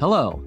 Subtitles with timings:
[0.00, 0.42] Hello,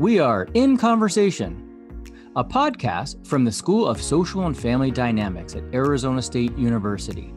[0.00, 2.02] we are In Conversation,
[2.34, 7.32] a podcast from the School of Social and Family Dynamics at Arizona State University,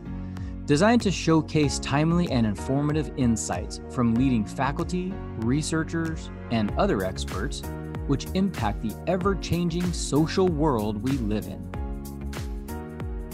[0.66, 7.62] designed to showcase timely and informative insights from leading faculty, researchers, and other experts
[8.08, 11.64] which impact the ever changing social world we live in.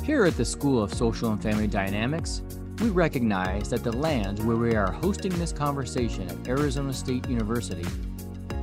[0.04, 2.41] Here at the School of Social and Family Dynamics,
[2.81, 7.86] we recognize that the land where we are hosting this conversation at Arizona State University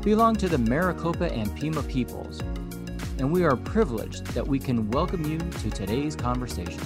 [0.03, 2.41] belong to the Maricopa and Pima peoples,
[3.19, 6.83] and we are privileged that we can welcome you to today's conversation.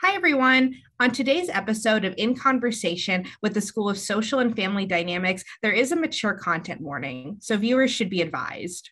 [0.00, 0.76] Hi, everyone.
[1.00, 5.72] On today's episode of In Conversation with the School of Social and Family Dynamics, there
[5.72, 8.90] is a mature content warning, so viewers should be advised.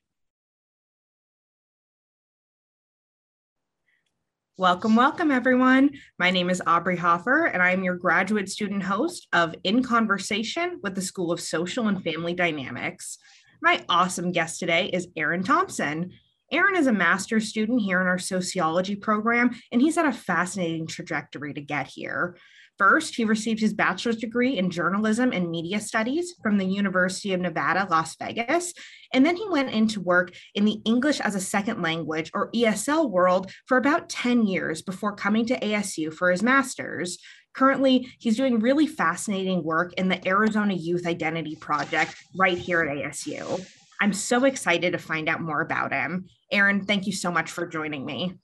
[4.61, 5.93] Welcome, welcome, everyone.
[6.19, 10.81] My name is Aubrey Hoffer, and I am your graduate student host of In Conversation
[10.83, 13.17] with the School of Social and Family Dynamics.
[13.63, 16.11] My awesome guest today is Aaron Thompson.
[16.53, 20.87] Aaron is a master's student here in our sociology program, and he's had a fascinating
[20.87, 22.37] trajectory to get here.
[22.81, 27.41] First, he received his bachelor's degree in journalism and media studies from the University of
[27.43, 28.73] Nevada, Las Vegas.
[29.13, 33.11] And then he went into work in the English as a second language or ESL
[33.11, 37.19] world for about 10 years before coming to ASU for his master's.
[37.53, 42.97] Currently, he's doing really fascinating work in the Arizona Youth Identity Project right here at
[42.97, 43.63] ASU.
[44.01, 46.29] I'm so excited to find out more about him.
[46.51, 48.37] Aaron, thank you so much for joining me.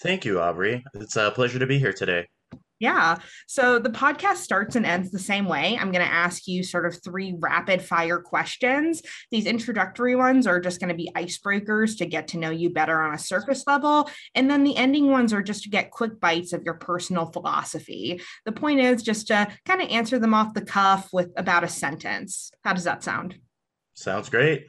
[0.00, 0.84] Thank you, Aubrey.
[0.94, 2.28] It's a pleasure to be here today.
[2.80, 3.18] Yeah.
[3.46, 5.78] So the podcast starts and ends the same way.
[5.78, 9.00] I'm going to ask you sort of three rapid fire questions.
[9.30, 13.00] These introductory ones are just going to be icebreakers to get to know you better
[13.00, 14.10] on a surface level.
[14.34, 18.20] And then the ending ones are just to get quick bites of your personal philosophy.
[18.44, 21.68] The point is just to kind of answer them off the cuff with about a
[21.68, 22.50] sentence.
[22.64, 23.38] How does that sound?
[23.94, 24.66] Sounds great.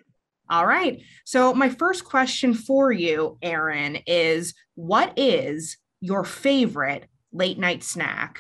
[0.48, 1.02] All right.
[1.26, 8.40] So, my first question for you, Aaron, is what is your favorite late night snack?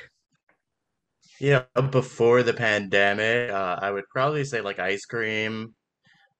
[1.39, 5.75] Yeah, before the pandemic, uh, I would probably say like ice cream.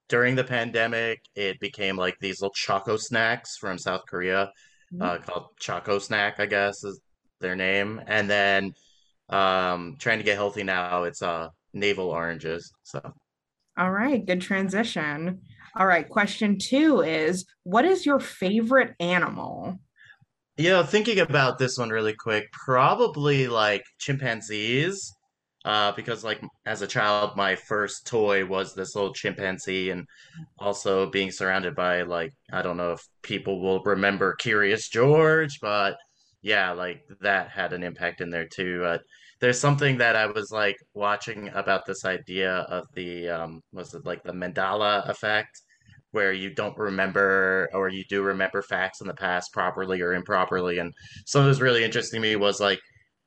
[0.08, 4.52] During the pandemic, it became like these little choco snacks from South Korea,
[4.92, 5.02] mm-hmm.
[5.02, 7.00] uh, called Choco Snack, I guess is
[7.40, 8.00] their name.
[8.06, 8.72] And then
[9.28, 12.72] um, trying to get healthy now, it's uh, navel oranges.
[12.84, 13.00] So,
[13.76, 15.42] all right, good transition.
[15.76, 19.78] All right, question two is what is your favorite animal?
[20.58, 25.12] You know, thinking about this one really quick, probably like chimpanzees.
[25.64, 30.06] Uh, because like as a child, my first toy was this little chimpanzee, and
[30.58, 35.96] also being surrounded by like I don't know if people will remember Curious George, but
[36.42, 38.84] yeah, like that had an impact in there too.
[38.84, 38.98] Uh,
[39.40, 44.06] there's something that I was like watching about this idea of the um, was it
[44.06, 45.60] like the Mandela effect,
[46.16, 50.78] where you don't remember or you do remember facts in the past properly or improperly.
[50.78, 50.94] And
[51.26, 52.80] something that was really interesting to me was like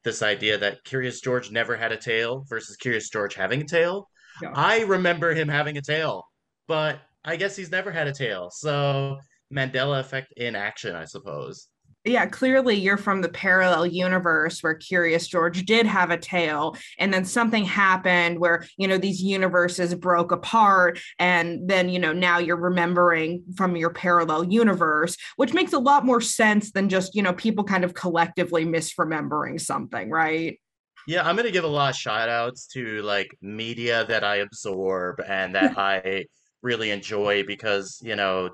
[0.03, 4.09] this idea that Curious George never had a tail versus Curious George having a tail.
[4.41, 4.53] Yeah.
[4.55, 6.23] I remember him having a tail,
[6.67, 8.49] but I guess he's never had a tail.
[8.51, 9.19] So
[9.53, 11.67] Mandela effect in action, I suppose
[12.09, 17.13] yeah, clearly you're from the parallel universe where Curious George did have a tail, and
[17.13, 22.37] then something happened where you know these universes broke apart, and then you know now
[22.39, 27.21] you're remembering from your parallel universe, which makes a lot more sense than just you
[27.21, 30.59] know people kind of collectively misremembering something, right?
[31.07, 35.21] Yeah, I'm gonna give a lot of shout outs to like media that I absorb
[35.27, 36.25] and that I
[36.61, 38.49] really enjoy because you know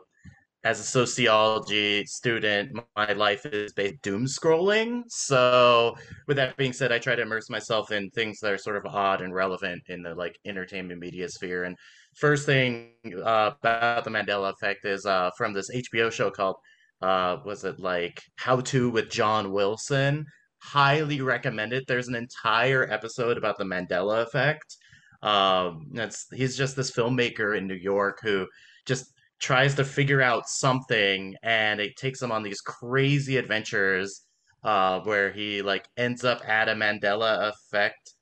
[0.65, 5.03] as a sociology student, my life is based doom scrolling.
[5.07, 5.95] So,
[6.27, 8.85] with that being said, I try to immerse myself in things that are sort of
[8.87, 11.65] odd and relevant in the like entertainment media sphere.
[11.65, 11.77] And
[12.15, 12.93] first thing
[13.23, 16.55] uh, about the Mandela effect is uh, from this HBO show called
[17.01, 20.25] uh, was it like How to with John Wilson?
[20.63, 21.83] Highly recommended.
[21.87, 24.77] There's an entire episode about the Mandela effect.
[25.21, 28.47] Um, that's he's just this filmmaker in New York who
[28.87, 34.21] just tries to figure out something and it takes him on these crazy adventures
[34.63, 38.13] uh, where he like ends up at a Mandela effect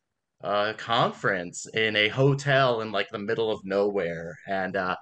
[0.44, 4.36] uh, conference in a hotel in like the middle of nowhere.
[4.48, 4.96] And uh,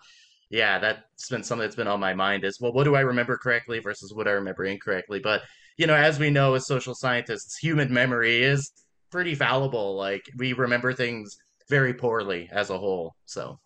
[0.51, 3.37] yeah that's been something that's been on my mind is well what do I remember
[3.37, 5.19] correctly versus what I remember incorrectly?
[5.19, 5.41] But
[5.77, 8.71] you know as we know as social scientists human memory is
[9.11, 9.95] pretty fallible.
[9.95, 11.37] Like we remember things
[11.69, 13.59] very poorly as a whole so.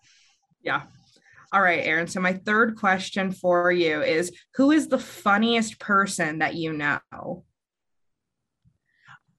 [0.62, 0.84] Yeah
[1.56, 2.06] all right, Aaron.
[2.06, 7.46] So my third question for you is who is the funniest person that you know?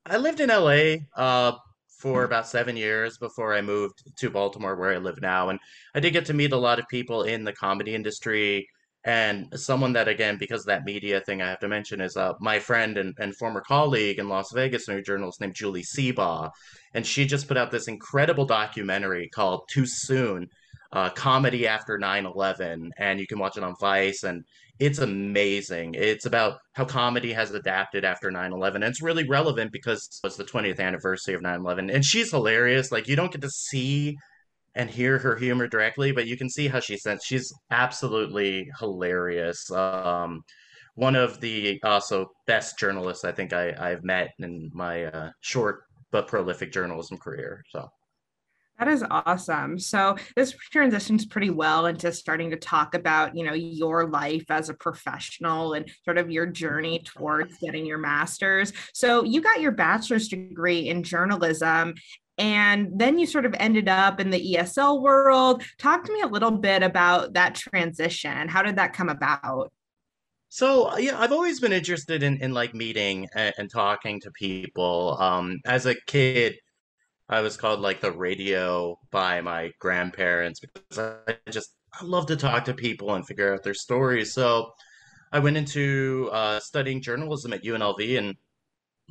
[0.06, 1.58] I lived in LA uh,
[1.88, 5.50] for about seven years before I moved to Baltimore, where I live now.
[5.50, 5.60] And
[5.94, 8.66] I did get to meet a lot of people in the comedy industry.
[9.04, 12.32] And someone that, again, because of that media thing I have to mention is uh,
[12.40, 16.50] my friend and, and former colleague in Las Vegas, new journalist named Julie Seabaugh.
[16.94, 20.48] And she just put out this incredible documentary called Too Soon
[20.92, 22.92] uh, Comedy After 9 11.
[22.98, 24.24] And you can watch it on Vice.
[24.24, 24.44] And
[24.78, 25.94] it's amazing.
[25.94, 28.82] It's about how comedy has adapted after 9 11.
[28.82, 31.90] And it's really relevant because it's the 20th anniversary of 9 11.
[31.90, 32.92] And she's hilarious.
[32.92, 34.16] Like, you don't get to see
[34.74, 36.98] and hear her humor directly, but you can see how she.
[37.22, 39.70] She's absolutely hilarious.
[39.70, 40.42] Um,
[40.94, 45.84] one of the also best journalists I think I, I've met in my uh, short
[46.10, 47.62] but prolific journalism career.
[47.70, 47.88] So
[48.78, 49.78] that is awesome.
[49.78, 54.68] So this transitions pretty well into starting to talk about, you know, your life as
[54.68, 58.72] a professional and sort of your journey towards getting your master's.
[58.92, 61.94] So you got your bachelor's degree in journalism
[62.38, 65.62] and then you sort of ended up in the ESL world.
[65.78, 68.48] Talk to me a little bit about that transition.
[68.48, 69.72] How did that come about?
[70.48, 75.16] So yeah, I've always been interested in, in like meeting and, and talking to people.
[75.18, 76.56] Um, as a kid,
[77.28, 81.70] I was called like the radio by my grandparents because I just
[82.00, 84.32] I love to talk to people and figure out their stories.
[84.32, 84.72] So
[85.32, 88.34] I went into uh, studying journalism at UNLV and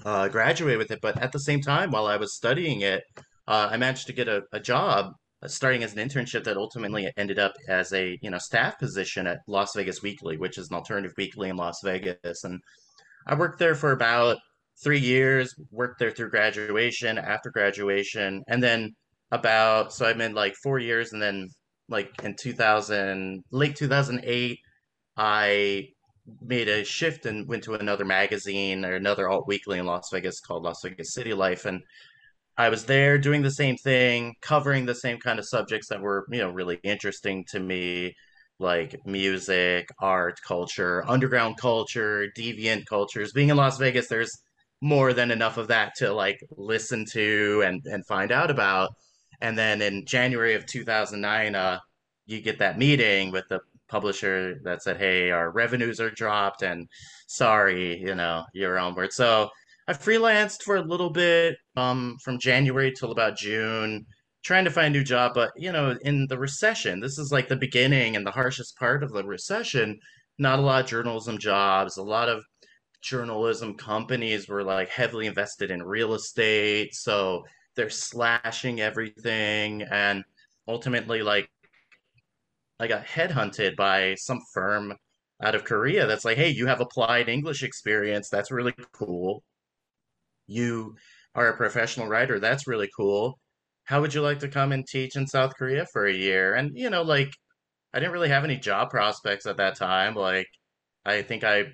[0.05, 0.99] uh, graduated with it.
[1.01, 3.03] But at the same time, while I was studying it,
[3.47, 5.13] uh, I managed to get a, a job
[5.43, 9.27] uh, starting as an internship that ultimately ended up as a you know staff position
[9.27, 12.43] at Las Vegas Weekly, which is an alternative weekly in Las Vegas.
[12.45, 12.61] And
[13.27, 14.37] I worked there for about
[14.83, 18.95] three years, worked there through graduation, after graduation, and then
[19.31, 21.49] about so I'm in like four years, and then
[21.89, 24.59] like in 2000, late 2008,
[25.17, 25.89] I
[26.41, 30.39] made a shift and went to another magazine or another alt weekly in Las Vegas
[30.39, 31.81] called Las Vegas City Life, and
[32.57, 36.25] I was there doing the same thing, covering the same kind of subjects that were
[36.31, 38.13] you know really interesting to me
[38.59, 43.33] like music, art, culture, underground culture, deviant cultures.
[43.33, 44.31] Being in Las Vegas, there's
[44.81, 48.91] more than enough of that to like listen to and and find out about.
[49.41, 51.79] And then in January of 2009, uh,
[52.25, 56.87] you get that meeting with the publisher that said, "Hey, our revenues are dropped, and
[57.27, 59.49] sorry, you know, you're onward." So
[59.87, 64.05] I freelanced for a little bit, um, from January till about June,
[64.43, 65.33] trying to find a new job.
[65.35, 69.03] But you know, in the recession, this is like the beginning and the harshest part
[69.03, 69.99] of the recession.
[70.37, 72.43] Not a lot of journalism jobs, a lot of
[73.05, 77.43] journalism companies were like heavily invested in real estate so
[77.75, 80.23] they're slashing everything and
[80.67, 81.47] ultimately like
[82.79, 84.91] i got headhunted by some firm
[85.43, 88.29] out of korea that's like hey you have applied english experience.
[88.29, 89.43] That's really cool.
[90.47, 90.95] You
[91.33, 92.39] are a professional writer.
[92.39, 93.39] That's really cool.
[93.83, 96.55] How would you like to come and teach in south korea for a year?
[96.55, 97.31] And you know like
[97.93, 100.15] i didn't really have any job prospects at that time.
[100.15, 100.47] Like
[101.05, 101.65] i think i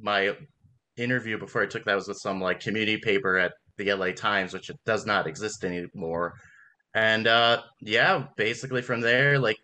[0.00, 0.36] my
[0.96, 4.52] interview before I took that was with some like community paper at the LA Times,
[4.52, 6.34] which it does not exist anymore.
[6.94, 9.58] And uh, yeah, basically from there, like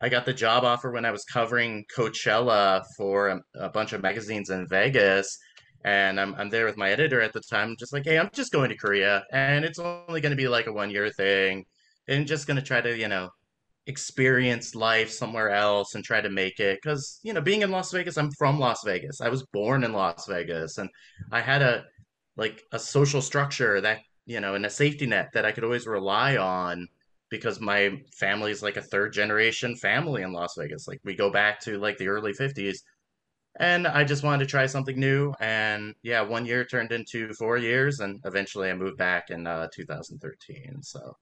[0.00, 4.02] I got the job offer when I was covering Coachella for a, a bunch of
[4.02, 5.38] magazines in Vegas.
[5.84, 8.52] And I'm, I'm there with my editor at the time, just like, hey, I'm just
[8.52, 11.64] going to Korea and it's only going to be like a one year thing.
[12.06, 13.28] And just going to try to, you know,
[13.88, 17.90] experience life somewhere else and try to make it because you know being in las
[17.90, 19.20] vegas i'm from las vegas.
[19.20, 20.90] I was born in las vegas and
[21.32, 21.84] i had a
[22.36, 25.86] like a social structure that you know and a safety net that i could always
[25.86, 26.86] rely on
[27.30, 30.88] because my family is like a third generation family in las vegas.
[30.88, 32.78] Like we go back to like the early 50s
[33.60, 37.56] and i just wanted to try something new and yeah one year turned into four
[37.56, 41.16] years and eventually i moved back in uh, 2013 so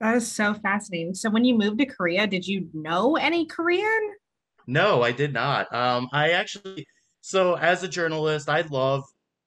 [0.00, 1.14] that is so fascinating.
[1.14, 4.14] So when you moved to Korea, did you know any Korean?
[4.66, 5.72] No, I did not.
[5.74, 6.86] Um, I actually,
[7.20, 9.04] so as a journalist, I love,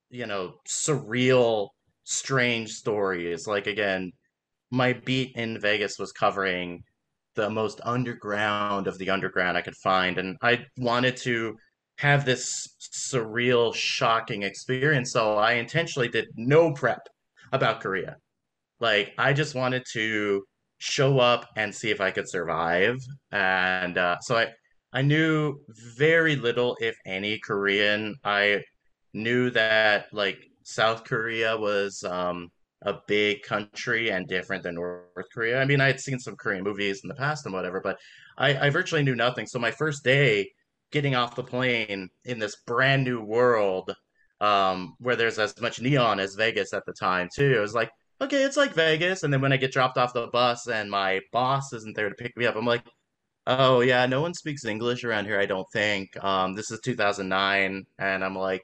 [0.10, 1.70] you know, surreal,
[2.04, 3.48] strange stories.
[3.48, 4.12] Like again,
[4.72, 6.84] my beat in Vegas was covering
[7.36, 11.56] the most underground of the underground I could find, and I wanted to
[11.98, 15.12] have this surreal, shocking experience.
[15.12, 17.08] So I intentionally did no prep
[17.52, 18.18] about Korea.
[18.80, 20.44] Like I just wanted to
[20.80, 22.98] show up and see if I could survive.
[23.32, 24.48] And uh, so I
[24.94, 25.60] I knew
[25.98, 28.16] very little, if any, Korean.
[28.24, 28.64] I
[29.14, 32.50] knew that like South Korea was um,
[32.84, 35.62] a big country and different than North Korea.
[35.62, 37.98] I mean, I had seen some Korean movies in the past and whatever, but
[38.38, 39.46] I, I virtually knew nothing.
[39.46, 40.50] So my first day
[40.92, 43.94] getting off the plane in this brand new world
[44.40, 47.92] um, where there's as much neon as Vegas at the time too, it was like
[48.22, 49.24] okay, it's like Vegas.
[49.24, 52.16] And then when I get dropped off the bus and my boss isn't there to
[52.16, 52.84] pick me up, I'm like,
[53.48, 56.10] oh yeah, no one speaks English around here, I don't think.
[56.24, 58.64] Um, this is 2009, and I'm like,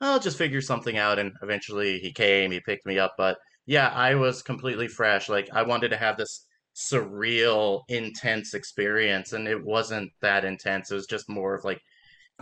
[0.00, 1.18] I'll just figure something out.
[1.18, 3.14] And eventually he came, he picked me up.
[3.16, 5.28] But yeah, I was completely fresh.
[5.28, 6.46] Like I wanted to have this
[6.76, 10.90] surreal, intense experience, and it wasn't that intense.
[10.90, 11.80] It was just more of like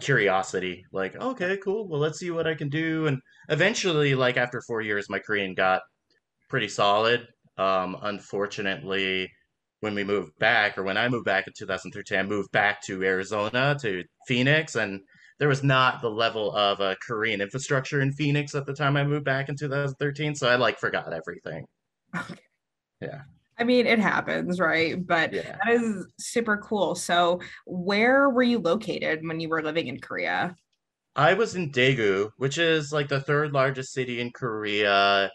[0.00, 0.84] curiosity.
[0.92, 1.88] Like, okay, cool.
[1.88, 3.06] Well, let's see what I can do.
[3.06, 5.82] And eventually, like after four years, my Korean got
[6.48, 7.26] pretty solid.
[7.56, 9.30] Um, unfortunately,
[9.80, 13.02] when we moved back, or when I moved back in 2013, I moved back to
[13.02, 15.00] Arizona to Phoenix, and
[15.38, 19.04] there was not the level of uh, Korean infrastructure in Phoenix at the time I
[19.04, 20.34] moved back in 2013.
[20.34, 21.66] So I like forgot everything.
[22.16, 22.34] Okay.
[23.00, 23.22] Yeah.
[23.58, 25.06] I mean, it happens, right?
[25.06, 25.56] But yeah.
[25.64, 26.94] that is super cool.
[26.94, 30.56] So, where were you located when you were living in Korea?
[31.14, 35.30] I was in Daegu, which is like the third largest city in Korea.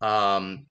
[0.00, 0.66] Um,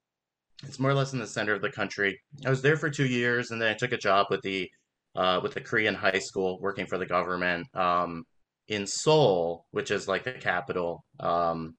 [0.64, 2.20] it's more or less in the center of the country.
[2.46, 4.70] I was there for two years, and then I took a job with the
[5.16, 8.24] uh, with the Korean high school, working for the government um,
[8.68, 11.04] in Seoul, which is like the capital.
[11.20, 11.76] Um,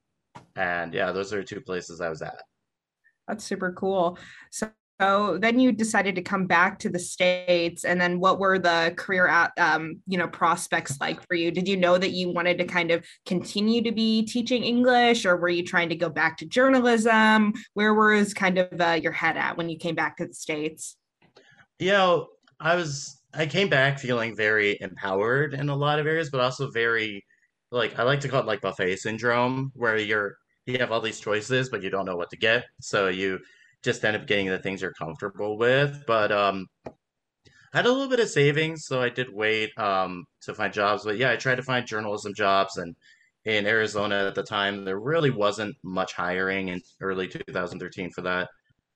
[0.56, 2.42] and yeah, those are two places I was at.
[3.28, 4.18] That's super cool.
[4.50, 8.58] So so then you decided to come back to the states and then what were
[8.58, 11.50] the career um, you know prospects like for you?
[11.50, 15.36] Did you know that you wanted to kind of continue to be teaching english or
[15.36, 17.52] were you trying to go back to journalism?
[17.74, 20.96] Where was kind of uh, your head at when you came back to the states?
[21.78, 22.26] You know
[22.60, 26.68] i was i came back feeling very empowered in a lot of areas but also
[26.72, 27.24] very
[27.70, 30.38] like i like to call it like buffet syndrome where you're
[30.68, 32.66] you have all these choices but you don't know what to get.
[32.80, 33.40] So you
[33.82, 36.04] just end up getting the things you're comfortable with.
[36.06, 40.54] But um, I had a little bit of savings, so I did wait um, to
[40.54, 41.04] find jobs.
[41.04, 42.96] But yeah, I tried to find journalism jobs, and
[43.44, 48.48] in Arizona at the time, there really wasn't much hiring in early 2013 for that.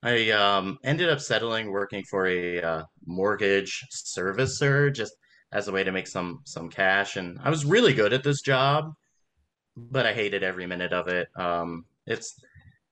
[0.02, 5.14] I um, ended up settling working for a uh, mortgage servicer just
[5.52, 8.40] as a way to make some some cash, and I was really good at this
[8.40, 8.92] job,
[9.76, 11.28] but I hated every minute of it.
[11.36, 12.34] Um, it's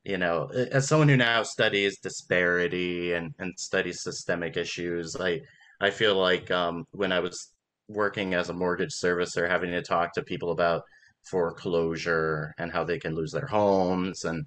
[0.04, 5.40] you know, as someone who now studies disparity and, and studies systemic issues, I
[5.80, 7.52] I feel like um, when I was
[7.88, 10.82] working as a mortgage servicer, having to talk to people about
[11.24, 14.46] foreclosure and how they can lose their homes and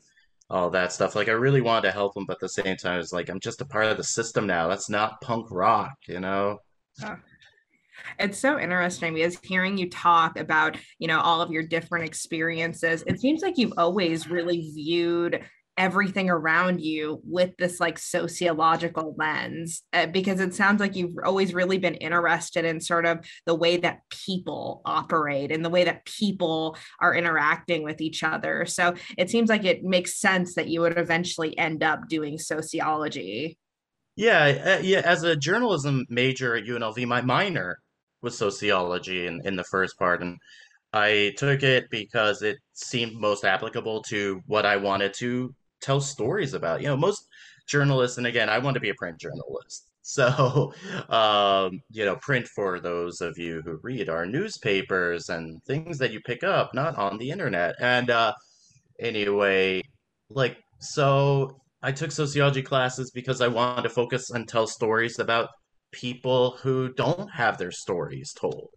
[0.50, 1.16] all that stuff.
[1.16, 3.40] Like I really wanted to help them, but at the same time, it's like I'm
[3.40, 4.68] just a part of the system now.
[4.68, 6.60] That's not punk rock, you know.
[8.20, 13.04] It's so interesting because hearing you talk about, you know, all of your different experiences,
[13.08, 15.44] it seems like you've always really viewed
[15.78, 21.54] everything around you with this like sociological lens uh, because it sounds like you've always
[21.54, 26.06] really been interested in sort of the way that people operate and the way that
[26.06, 28.66] people are interacting with each other.
[28.66, 33.58] So it seems like it makes sense that you would eventually end up doing sociology
[34.16, 37.78] yeah uh, yeah as a journalism major at UNLV my minor
[38.24, 40.24] was sociology in, in the first part.
[40.24, 40.38] And
[40.94, 46.54] I took it because it seemed most applicable to what I wanted to tell stories
[46.54, 46.82] about.
[46.82, 47.28] You know, most
[47.68, 49.86] journalists, and again, I want to be a print journalist.
[50.06, 50.74] So,
[51.08, 56.12] um, you know, print for those of you who read our newspapers and things that
[56.12, 57.76] you pick up, not on the internet.
[57.80, 58.34] And uh,
[59.00, 59.82] anyway,
[60.30, 65.50] like, so I took sociology classes because I wanted to focus and tell stories about
[65.92, 68.70] people who don't have their stories told,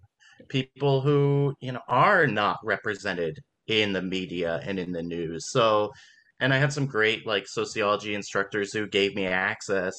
[0.49, 5.53] people who, you know, are not represented in the media and in the news.
[5.53, 5.93] So,
[6.41, 9.95] and I had some great like sociology instructors who gave me access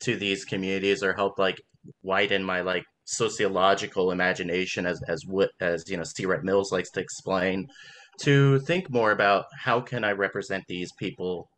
[0.00, 1.60] to these communities or helped like
[2.02, 6.26] widen my like sociological imagination as as what as you know C.
[6.26, 7.68] Wright Mills likes to explain
[8.20, 11.48] to think more about how can I represent these people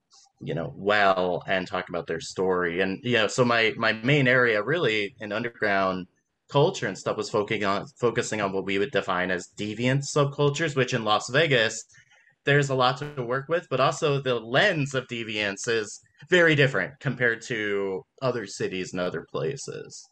[0.41, 2.81] you know well and talk about their story.
[2.81, 6.07] And you know so my my main area really in underground
[6.51, 10.75] culture and stuff was focusing on focusing on what we would define as deviant subcultures
[10.75, 11.85] which in las vegas
[12.45, 16.99] there's a lot to work with but also the lens of deviance is very different
[16.99, 20.07] compared to other cities and other places.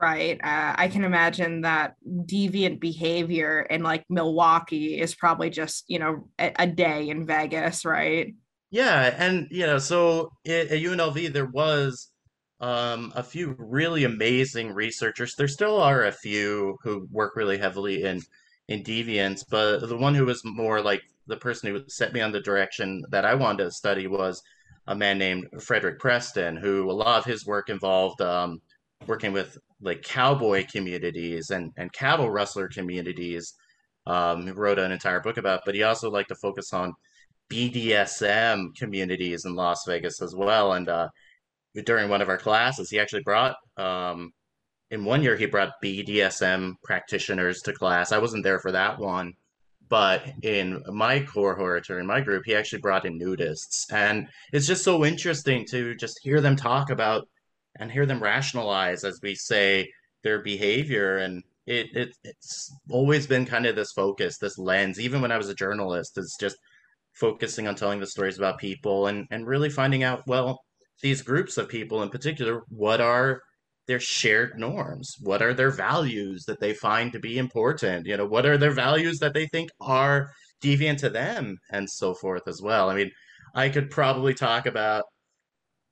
[0.00, 0.38] Right.
[0.42, 6.28] Uh, i can imagine that deviant behavior in like milwaukee is probably just you know
[6.38, 8.34] a, a day in vegas right
[8.74, 12.10] yeah, and you know, so at, UNLV there was
[12.58, 15.36] um, a few really amazing researchers.
[15.36, 18.20] There still are a few who work really heavily in
[18.66, 22.32] in deviance, but the one who was more like the person who set me on
[22.32, 24.42] the direction that I wanted to study was
[24.88, 28.60] a man named Frederick Preston, who a lot of his work involved um,
[29.06, 33.54] working with like cowboy communities and, and cattle rustler communities.
[34.04, 36.92] Um, he wrote an entire book about, but he also liked to focus on
[37.50, 40.72] BDSM communities in Las Vegas as well.
[40.72, 41.08] And uh,
[41.84, 44.32] during one of our classes, he actually brought, um,
[44.90, 48.12] in one year, he brought BDSM practitioners to class.
[48.12, 49.32] I wasn't there for that one,
[49.88, 53.92] but in my cohort or in my group, he actually brought in nudists.
[53.92, 57.28] And it's just so interesting to just hear them talk about
[57.78, 59.90] and hear them rationalize, as we say,
[60.22, 61.18] their behavior.
[61.18, 65.38] And it, it it's always been kind of this focus, this lens, even when I
[65.38, 66.56] was a journalist, is just
[67.14, 70.60] focusing on telling the stories about people and, and really finding out, well,
[71.02, 73.40] these groups of people in particular, what are
[73.86, 75.16] their shared norms?
[75.20, 78.06] What are their values that they find to be important?
[78.06, 80.30] You know, what are their values that they think are
[80.62, 82.88] deviant to them and so forth as well?
[82.90, 83.10] I mean,
[83.54, 85.04] I could probably talk about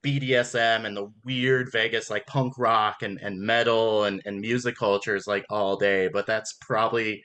[0.03, 5.27] BDSM and the weird Vegas like punk rock and, and metal and, and music cultures
[5.27, 7.23] like all day, but that's probably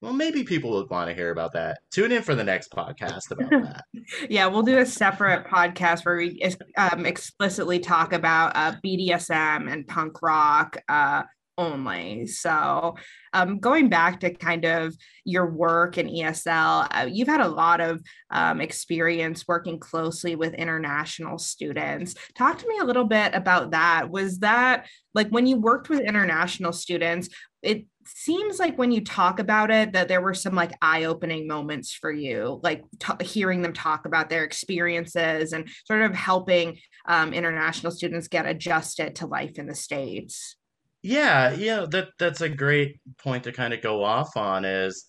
[0.00, 1.80] well, maybe people would want to hear about that.
[1.90, 3.84] Tune in for the next podcast about that.
[4.30, 6.42] yeah, we'll do a separate podcast where we
[6.76, 11.22] um, explicitly talk about uh, BDSM and punk rock uh,
[11.58, 12.26] only.
[12.26, 12.96] So,
[13.34, 17.82] um, going back to kind of your work in ESL, uh, you've had a lot
[17.82, 22.14] of um, experience working closely with international students.
[22.36, 24.10] Talk to me a little bit about that.
[24.10, 27.28] Was that like when you worked with international students?
[27.62, 31.92] It seems like when you talk about it that there were some like eye-opening moments
[31.92, 37.32] for you like t- hearing them talk about their experiences and sort of helping um,
[37.32, 40.56] international students get adjusted to life in the states
[41.02, 45.06] yeah yeah that that's a great point to kind of go off on is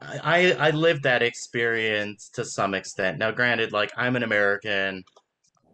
[0.00, 3.18] I I lived that experience to some extent.
[3.18, 5.04] Now, granted, like I'm an American,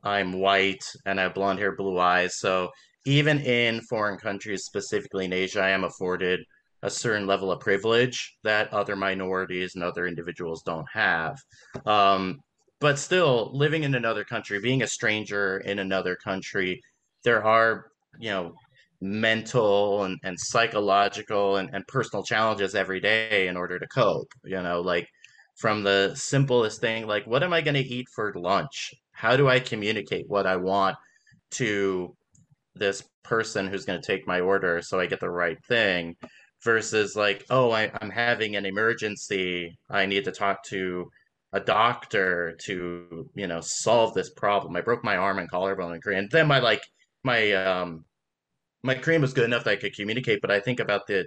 [0.02, 2.38] I'm white, and I have blonde hair, blue eyes.
[2.38, 2.70] So
[3.06, 6.40] even in foreign countries, specifically in Asia, I am afforded
[6.82, 11.38] a certain level of privilege that other minorities and other individuals don't have.
[11.86, 12.40] Um,
[12.80, 16.80] but still, living in another country, being a stranger in another country,
[17.24, 17.86] there are,
[18.18, 18.52] you know,
[19.00, 24.28] mental and, and psychological and, and personal challenges every day in order to cope.
[24.44, 25.08] You know, like
[25.56, 28.92] from the simplest thing, like, what am I going to eat for lunch?
[29.12, 30.96] How do I communicate what I want
[31.52, 32.14] to
[32.78, 36.16] this person who's going to take my order so I get the right thing
[36.62, 39.76] versus like, oh, I, I'm having an emergency.
[39.90, 41.10] I need to talk to
[41.52, 44.76] a doctor to, you know, solve this problem.
[44.76, 46.18] I broke my arm and collarbone in Korea.
[46.18, 46.82] And then my like
[47.24, 48.04] my um
[48.82, 51.26] my Korean was good enough that I could communicate, but I think about the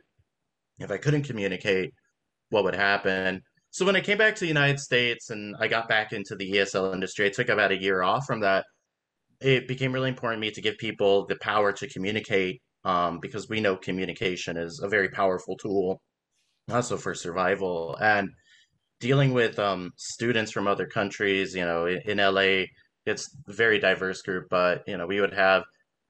[0.79, 1.93] if I couldn't communicate,
[2.49, 3.41] what would happen?
[3.71, 6.51] So when I came back to the United States and I got back into the
[6.51, 8.65] ESL industry, I took about a year off from that
[9.41, 13.49] it became really important to me to give people the power to communicate um, because
[13.49, 16.01] we know communication is a very powerful tool
[16.71, 17.97] also for survival.
[18.01, 18.29] And
[18.99, 22.65] dealing with um, students from other countries you know in, in la
[23.05, 25.63] it's a very diverse group but you know we would have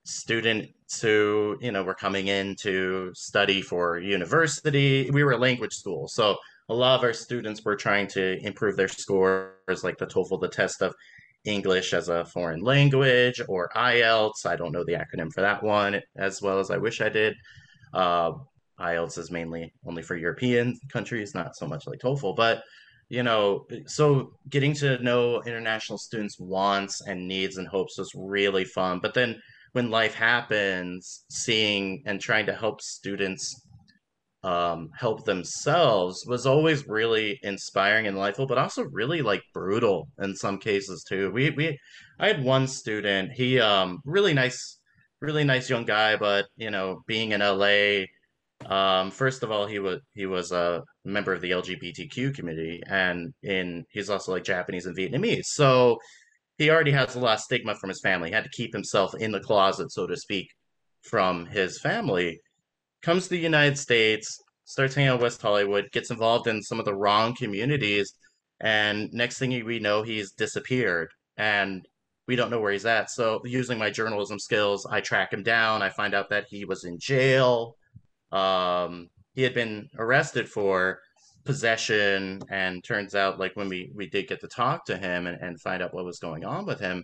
[0.05, 5.09] students who you know were coming in to study for university.
[5.11, 6.35] We were a language school so
[6.67, 10.49] a lot of our students were trying to improve their scores like the TOEFL the
[10.49, 10.95] test of
[11.45, 14.45] English as a foreign language or IELTS.
[14.45, 17.35] I don't know the acronym for that one as well as I wish I did.
[17.93, 18.33] Uh,
[18.79, 22.35] IELTS is mainly only for European countries, not so much like TOEFL.
[22.35, 22.63] But
[23.09, 28.65] you know, so getting to know international students' wants and needs and hopes was really
[28.65, 28.99] fun.
[28.99, 29.41] But then
[29.73, 33.67] when life happens, seeing and trying to help students
[34.43, 40.35] um, help themselves was always really inspiring and delightful, but also really like brutal in
[40.35, 41.31] some cases too.
[41.31, 41.77] We we
[42.19, 44.79] I had one student, he um really nice,
[45.21, 48.05] really nice young guy, but you know, being in LA,
[48.65, 53.33] um, first of all, he was he was a member of the LGBTQ community, and
[53.43, 55.97] in he's also like Japanese and Vietnamese, so
[56.57, 58.29] he already has a lot of stigma from his family.
[58.29, 60.47] He had to keep himself in the closet, so to speak,
[61.03, 62.39] from his family
[63.01, 66.85] comes to the United States, starts hanging out West Hollywood, gets involved in some of
[66.85, 68.13] the wrong communities,
[68.61, 71.87] and next thing we know, he's disappeared, and
[72.27, 73.09] we don't know where he's at.
[73.09, 75.81] So, using my journalism skills, I track him down.
[75.81, 77.75] I find out that he was in jail.
[78.31, 80.99] Um, he had been arrested for
[81.45, 85.41] possession, and turns out, like when we we did get to talk to him and,
[85.41, 87.03] and find out what was going on with him,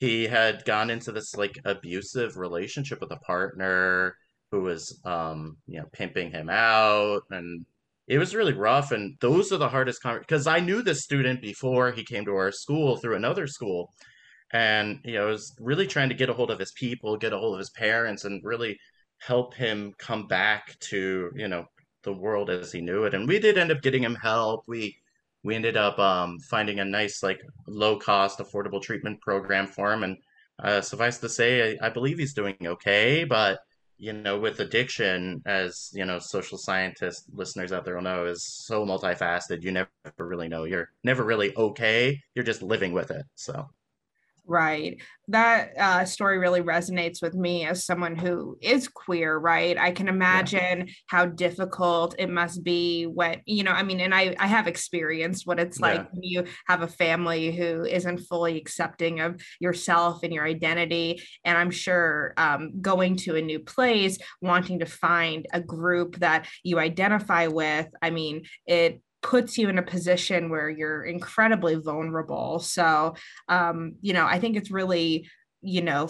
[0.00, 4.16] he had gone into this like abusive relationship with a partner
[4.50, 7.64] who was um you know pimping him out and
[8.06, 11.92] it was really rough and those are the hardest because i knew this student before
[11.92, 13.92] he came to our school through another school
[14.52, 17.32] and you know I was really trying to get a hold of his people get
[17.32, 18.78] a hold of his parents and really
[19.18, 21.66] help him come back to you know
[22.04, 24.96] the world as he knew it and we did end up getting him help we
[25.44, 30.02] we ended up um, finding a nice, like, low cost, affordable treatment program for him.
[30.02, 30.16] And
[30.62, 33.24] uh, suffice to say, I, I believe he's doing okay.
[33.24, 33.60] But
[33.98, 38.44] you know, with addiction, as you know, social scientist listeners out there will know, is
[38.66, 39.62] so multifaceted.
[39.62, 40.64] You never really know.
[40.64, 42.18] You're never really okay.
[42.34, 43.26] You're just living with it.
[43.34, 43.68] So
[44.50, 45.02] Right.
[45.28, 49.76] That uh, story really resonates with me as someone who is queer, right?
[49.76, 50.92] I can imagine yeah.
[51.08, 55.46] how difficult it must be when, you know, I mean, and I, I have experienced
[55.46, 56.06] what it's like yeah.
[56.12, 61.22] when you have a family who isn't fully accepting of yourself and your identity.
[61.44, 66.48] And I'm sure um, going to a new place, wanting to find a group that
[66.64, 72.58] you identify with, I mean, it puts you in a position where you're incredibly vulnerable.
[72.60, 73.14] So,
[73.48, 75.28] um, you know, I think it's really,
[75.60, 76.08] you know,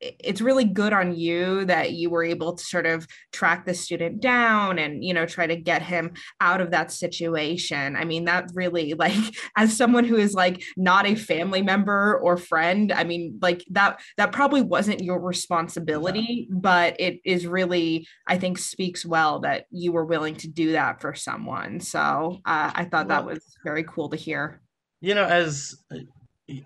[0.00, 4.20] it's really good on you that you were able to sort of track the student
[4.20, 7.96] down and you know try to get him out of that situation.
[7.96, 12.36] I mean that really like as someone who is like not a family member or
[12.36, 16.56] friend i mean like that that probably wasn't your responsibility yeah.
[16.60, 21.00] but it is really i think speaks well that you were willing to do that
[21.00, 21.80] for someone.
[21.80, 24.60] So uh, i thought well, that was very cool to hear.
[25.00, 25.76] You know as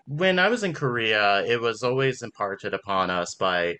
[0.07, 3.77] when I was in Korea, it was always imparted upon us by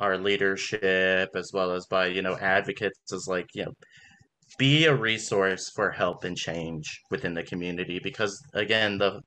[0.00, 3.72] our leadership as well as by, you know, advocates as like, you know,
[4.58, 9.20] be a resource for help and change within the community because again, the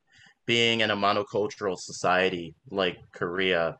[0.46, 3.76] being in a monocultural society like Korea,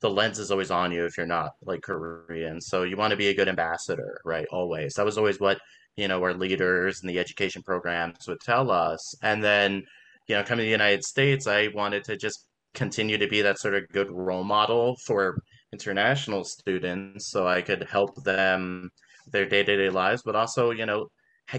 [0.00, 2.60] the lens is always on you if you're not like Korean.
[2.60, 4.46] So you want to be a good ambassador, right?
[4.50, 4.94] Always.
[4.94, 5.58] That was always what,
[5.96, 9.14] you know, our leaders and the education programs would tell us.
[9.22, 9.82] And then
[10.30, 13.58] you know, coming to the United States, I wanted to just continue to be that
[13.58, 18.90] sort of good role model for international students so I could help them
[19.32, 21.08] their day-to-day lives, but also, you know,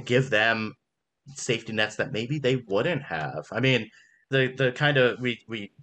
[0.05, 0.73] give them
[1.35, 3.45] safety nets that maybe they wouldn't have.
[3.51, 3.89] I mean,
[4.29, 5.73] the the kind of we we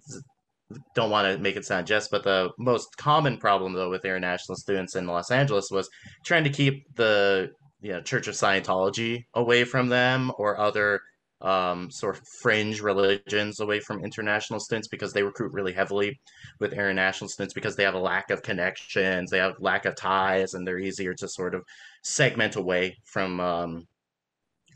[0.95, 4.55] don't want to make it sound just, but the most common problem though with international
[4.55, 5.87] students in Los Angeles was
[6.25, 11.01] trying to keep the you know Church of Scientology away from them or other
[11.41, 16.19] um, sort of fringe religions away from international students because they recruit really heavily
[16.59, 20.53] with international students because they have a lack of connections, they have lack of ties,
[20.53, 21.63] and they're easier to sort of
[22.03, 23.87] segment away from um,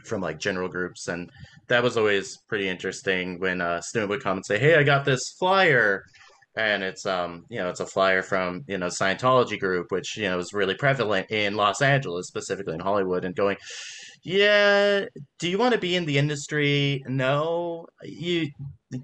[0.06, 1.08] from like general groups.
[1.08, 1.30] And
[1.68, 5.06] that was always pretty interesting when a student would come and say, "Hey, I got
[5.06, 6.04] this flyer."
[6.56, 10.30] And it's um you know it's a flyer from you know Scientology group which you
[10.30, 13.58] know is really prevalent in Los Angeles specifically in Hollywood and going
[14.24, 15.06] yeah.
[15.40, 17.04] Do you want to be in the industry?
[17.08, 17.86] No.
[18.04, 18.50] You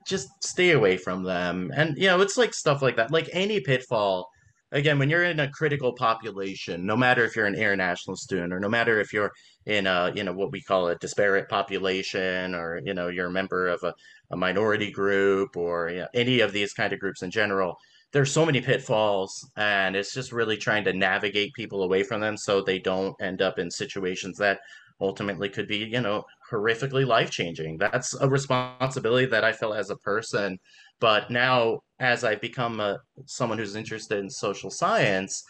[0.07, 1.71] just stay away from them.
[1.75, 3.11] And, you know, it's like stuff like that.
[3.11, 4.29] Like any pitfall,
[4.71, 8.59] again, when you're in a critical population, no matter if you're an international student or
[8.59, 9.31] no matter if you're
[9.65, 13.31] in a, you know, what we call a disparate population or, you know, you're a
[13.31, 13.93] member of a,
[14.31, 17.77] a minority group or you know, any of these kind of groups in general,
[18.11, 22.37] there's so many pitfalls and it's just really trying to navigate people away from them
[22.37, 24.59] so they don't end up in situations that
[25.01, 27.77] ultimately could be, you know, horrifically life changing.
[27.77, 30.59] That's a responsibility that I feel as a person.
[30.99, 35.43] But now, as I've become a, someone who's interested in social science,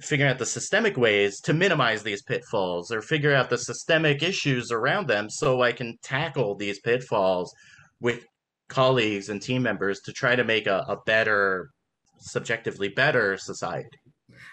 [0.00, 4.70] figuring out the systemic ways to minimize these pitfalls or figure out the systemic issues
[4.70, 7.52] around them so I can tackle these pitfalls
[8.00, 8.24] with
[8.68, 11.70] colleagues and team members to try to make a, a better,
[12.18, 13.98] subjectively better society.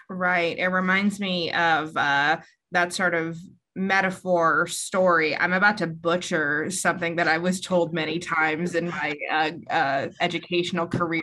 [0.08, 0.58] Right.
[0.58, 2.38] It reminds me of uh,
[2.72, 3.38] that sort of
[3.76, 9.14] metaphor story i'm about to butcher something that i was told many times in my
[9.30, 11.22] uh, uh, educational career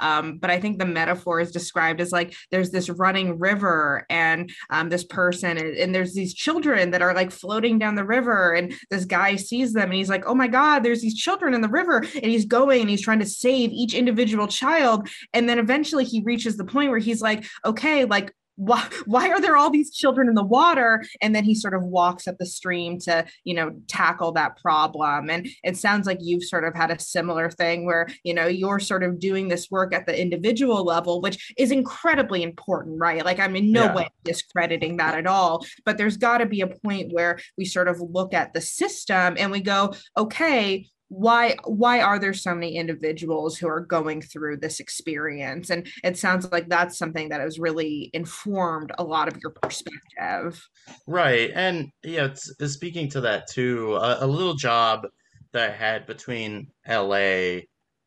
[0.00, 4.50] um, but i think the metaphor is described as like there's this running river and
[4.70, 8.52] um, this person and, and, there's these children that are like floating down the river
[8.52, 11.62] and this guy sees them and he's like oh my god there's these children in
[11.62, 15.58] the river and he's going and he's trying to save each individual child and then
[15.58, 19.70] eventually he reaches the point where he's like okay like why, why are there all
[19.70, 21.04] these children in the water?
[21.20, 25.30] And then he sort of walks up the stream to you know tackle that problem.
[25.30, 28.80] And it sounds like you've sort of had a similar thing where you know you're
[28.80, 33.24] sort of doing this work at the individual level which is incredibly important right?
[33.24, 33.94] Like i'm in no yeah.
[33.94, 37.88] way discrediting that at all but there's got to be a point where we sort
[37.88, 42.76] of look at the system and we go okay why why are there so many
[42.76, 45.70] individuals who are going through this experience?
[45.70, 50.66] And it sounds like that's something that has really informed a lot of your perspective.
[51.06, 51.50] Right.
[51.54, 55.06] And yeah speaking to that too a, a, little job
[55.52, 57.60] that i had between la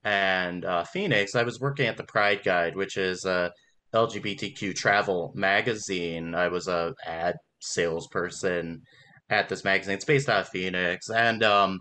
[0.03, 3.51] and uh, phoenix i was working at the pride guide which is a
[3.93, 6.35] lgbtq travel magazine.
[6.35, 8.81] I was a ad salesperson
[9.29, 9.95] at this magazine.
[9.95, 11.09] It's based out of phoenix.
[11.09, 11.79] And um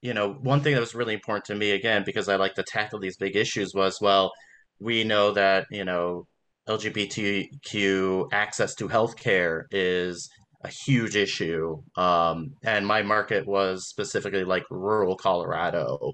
[0.00, 2.62] you know, one thing that was really important to me, again, because I like to
[2.62, 4.32] tackle these big issues, was well,
[4.80, 6.26] we know that, you know,
[6.68, 10.28] LGBTQ access to healthcare is
[10.64, 11.76] a huge issue.
[11.96, 16.12] Um, and my market was specifically like rural Colorado.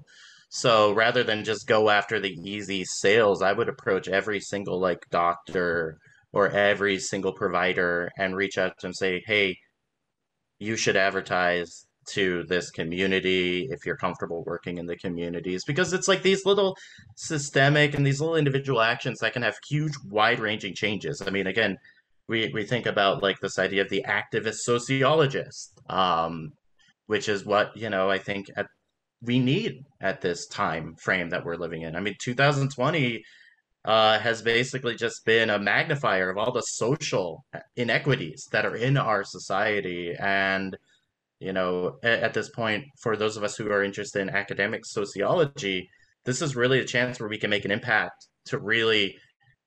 [0.49, 5.05] So rather than just go after the easy sales, I would approach every single like
[5.11, 5.97] doctor
[6.31, 9.57] or every single provider and reach out to them and say, hey,
[10.59, 16.07] you should advertise to this community if you're comfortable working in the communities because it's
[16.07, 16.77] like these little
[17.15, 21.21] systemic and these little individual actions that can have huge wide ranging changes.
[21.25, 21.77] I mean again
[22.27, 26.53] we, we think about like this idea of the activist sociologist um,
[27.07, 28.65] which is what you know i think at,
[29.21, 31.95] we need at this time frame that we're living in.
[31.95, 33.23] I mean 2020
[33.85, 38.97] uh, has basically just been a magnifier of all the social inequities that are in
[38.97, 40.75] our society and
[41.39, 44.85] you know, at, at this point, for those of us who are interested in academic
[44.85, 45.89] sociology,
[46.23, 49.15] this is really a chance where we can make an impact to really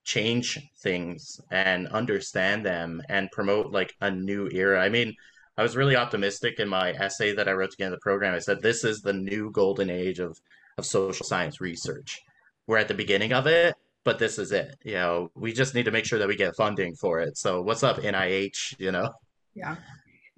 [0.05, 4.83] change things and understand them and promote like a new era.
[4.83, 5.15] I mean,
[5.57, 8.35] I was really optimistic in my essay that I wrote to get in the program.
[8.35, 10.39] I said this is the new golden age of
[10.79, 12.21] of social science research.
[12.67, 14.77] We're at the beginning of it, but this is it.
[14.85, 17.37] You know, we just need to make sure that we get funding for it.
[17.37, 18.79] So what's up, NIH?
[18.79, 19.11] You know?
[19.55, 19.77] Yeah.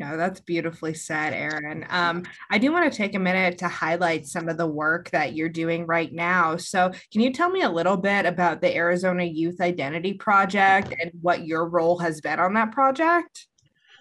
[0.01, 1.85] No, that's beautifully said, Aaron.
[1.91, 5.35] Um, I do want to take a minute to highlight some of the work that
[5.35, 6.57] you're doing right now.
[6.57, 11.11] So, can you tell me a little bit about the Arizona Youth Identity Project and
[11.21, 13.47] what your role has been on that project?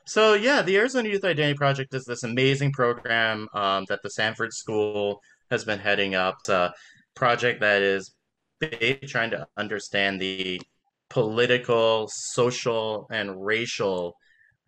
[0.06, 4.54] So, yeah, the Arizona Youth Identity Project is this amazing program um, that the Sanford
[4.54, 5.20] School
[5.52, 6.38] has been heading up.
[6.40, 6.74] It's a
[7.14, 8.16] project that is
[9.06, 10.62] trying to understand the
[11.10, 14.16] political, social, and racial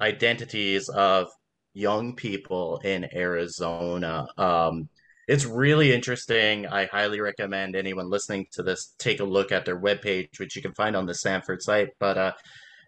[0.02, 1.30] identities of
[1.74, 4.28] young people in Arizona.
[4.38, 4.90] Um,
[5.28, 6.68] it's really interesting.
[6.68, 10.62] I highly recommend anyone listening to this take a look at their webpage, which you
[10.62, 11.90] can find on the Sanford site.
[12.00, 12.34] But uh,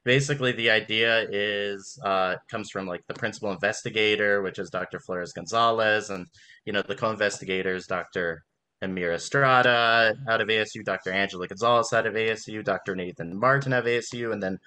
[0.04, 4.99] basically, the idea is uh, comes from like the principal investigator, which is Dr.
[4.99, 6.26] Flores Gonzalez, and
[6.65, 8.43] you know the co-investigators, Dr.
[8.82, 11.12] Emir Estrada out of ASU, Dr.
[11.12, 12.95] Angela Gonzalez out of ASU, Dr.
[12.95, 14.60] Nathan Martin of ASU, and then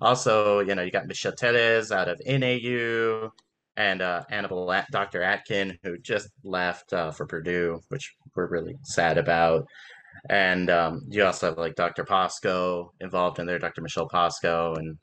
[0.00, 3.30] also, you know, you got Michelle Téllez out of NAU
[3.76, 5.22] and uh, Annabelle, Dr.
[5.22, 9.66] Atkin, who just left uh, for Purdue, which we're really sad about.
[10.28, 12.04] And um, you also have like Dr.
[12.04, 13.82] Posco involved in there, Dr.
[13.82, 14.98] Michelle Posco, and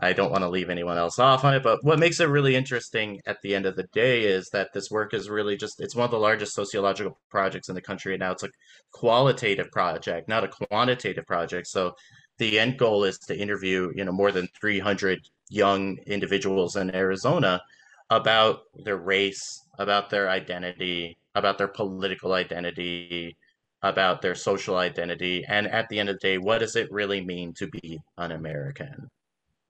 [0.00, 2.54] I don't want to leave anyone else off on it, but what makes it really
[2.54, 5.96] interesting at the end of the day is that this work is really just it's
[5.96, 8.32] one of the largest sociological projects in the country And now.
[8.32, 8.50] It's a
[8.92, 11.66] qualitative project, not a quantitative project.
[11.66, 11.94] So
[12.40, 17.60] the end goal is to interview, you know, more than 300 young individuals in Arizona
[18.08, 23.36] about their race, about their identity, about their political identity,
[23.82, 27.22] about their social identity, and at the end of the day, what does it really
[27.22, 29.10] mean to be an American?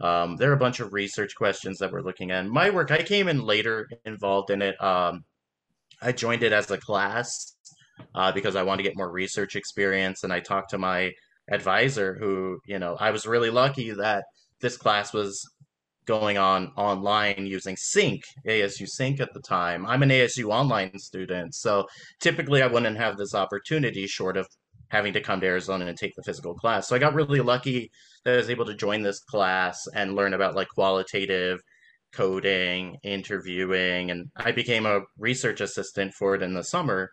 [0.00, 2.46] Um, there are a bunch of research questions that we're looking at.
[2.46, 4.82] My work, I came in later involved in it.
[4.82, 5.24] Um,
[6.00, 7.56] I joined it as a class
[8.14, 11.12] uh, because I wanted to get more research experience, and I talked to my
[11.50, 14.24] advisor who, you know, I was really lucky that
[14.60, 15.48] this class was
[16.06, 19.86] going on online using Sync, ASU Sync at the time.
[19.86, 21.86] I'm an ASU online student, so
[22.20, 24.46] typically I wouldn't have this opportunity short of
[24.88, 26.88] having to come to Arizona and take the physical class.
[26.88, 27.90] So I got really lucky
[28.24, 31.60] that I was able to join this class and learn about like qualitative
[32.12, 37.10] coding, interviewing, and I became a research assistant for it in the summer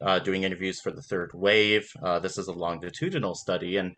[0.00, 1.90] uh, doing interviews for the third wave.
[2.02, 3.94] Uh, this is a longitudinal study, and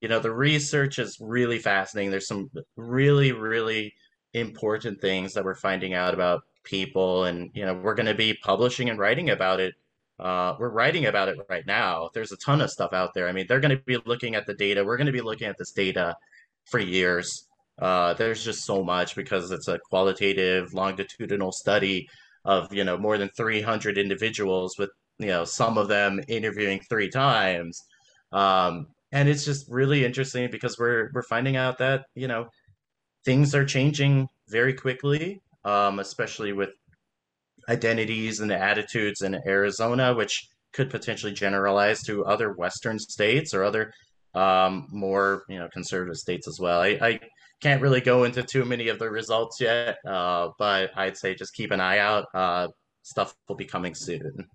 [0.00, 2.10] you know the research is really fascinating.
[2.10, 3.94] There's some really, really
[4.34, 8.34] important things that we're finding out about people, and you know we're going to be
[8.34, 9.74] publishing and writing about it.
[10.18, 12.10] Uh, we're writing about it right now.
[12.12, 13.28] There's a ton of stuff out there.
[13.28, 14.84] I mean, they're going to be looking at the data.
[14.84, 16.16] We're going to be looking at this data
[16.64, 17.46] for years.
[17.80, 22.08] Uh, there's just so much because it's a qualitative, longitudinal study
[22.44, 27.10] of you know more than 300 individuals with you know some of them interviewing three
[27.10, 27.82] times.
[28.32, 32.48] Um, and it's just really interesting because we're we're finding out that you know
[33.24, 36.70] things are changing very quickly um, especially with
[37.68, 43.92] identities and attitudes in arizona which could potentially generalize to other western states or other
[44.34, 46.80] um, more you know conservative states as well.
[46.80, 47.20] I, I
[47.60, 51.54] can't really go into too many of the results yet uh, but i'd say just
[51.54, 52.68] keep an eye out uh,
[53.02, 54.48] stuff will be coming soon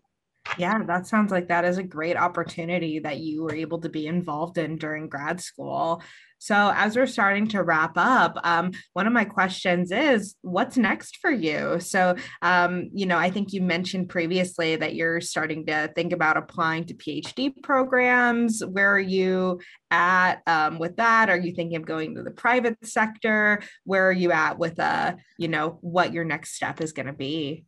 [0.57, 4.07] yeah, that sounds like that is a great opportunity that you were able to be
[4.07, 6.01] involved in during grad school.
[6.43, 11.19] So, as we're starting to wrap up, um, one of my questions is what's next
[11.21, 11.79] for you?
[11.79, 16.35] So, um, you know, I think you mentioned previously that you're starting to think about
[16.35, 18.61] applying to PhD programs.
[18.61, 21.29] Where are you at um, with that?
[21.29, 23.61] Are you thinking of going to the private sector?
[23.85, 27.13] Where are you at with, uh, you know, what your next step is going to
[27.13, 27.63] be?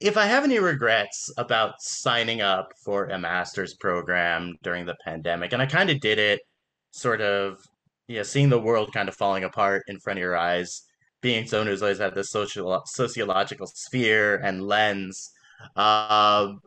[0.00, 5.52] If I have any regrets about signing up for a master's program during the pandemic,
[5.52, 6.40] and I kind of did it
[6.90, 7.58] sort of
[8.08, 10.82] yeah, seeing the world kind of falling apart in front of your eyes,
[11.22, 15.30] being someone who's always had this social sociological sphere and lens.
[15.76, 16.60] Um,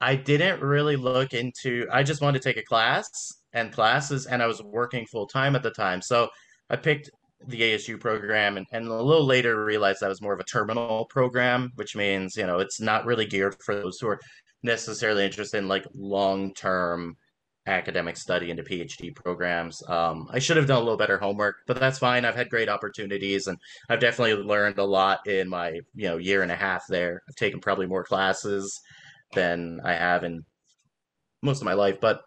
[0.00, 1.86] I didn't really look into.
[1.92, 3.08] I just wanted to take a class
[3.52, 6.28] and classes, and I was working full time at the time, so
[6.70, 7.10] I picked
[7.48, 11.06] the ASU program, and, and a little later realized that was more of a terminal
[11.06, 14.20] program, which means you know it's not really geared for those who are
[14.62, 17.16] necessarily interested in like long term
[17.66, 19.82] academic study into PhD programs.
[19.88, 22.24] Um, I should have done a little better homework, but that's fine.
[22.24, 26.42] I've had great opportunities, and I've definitely learned a lot in my you know year
[26.42, 27.22] and a half there.
[27.28, 28.80] I've taken probably more classes
[29.34, 30.44] than I have in
[31.42, 32.00] most of my life.
[32.00, 32.22] But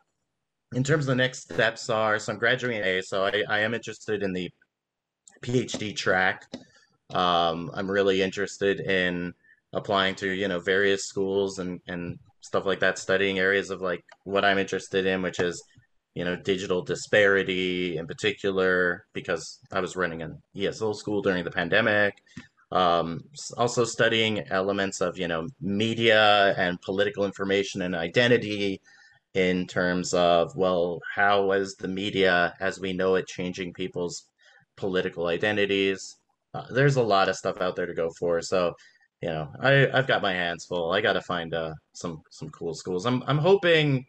[0.74, 3.74] in terms of the next steps are, so I'm graduating A, so I, I am
[3.74, 4.50] interested in the
[5.42, 6.46] PhD track.
[7.14, 9.34] Um, I'm really interested in
[9.74, 14.04] applying to you know various schools and and stuff like that, studying areas of like
[14.24, 15.62] what I'm interested in, which is,
[16.16, 21.52] you know, digital disparity in particular, because I was running an ESL school during the
[21.52, 22.16] pandemic.
[22.72, 23.24] Um,
[23.58, 28.82] also studying elements of, you know, media and political information and identity
[29.34, 34.26] in terms of, well, how is the media as we know it changing people's
[34.78, 36.18] political identities?
[36.54, 38.42] Uh, there's a lot of stuff out there to go for.
[38.42, 38.74] So
[39.22, 40.92] you know, I I've got my hands full.
[40.92, 43.06] I got to find uh, some some cool schools.
[43.06, 44.06] I'm I'm hoping,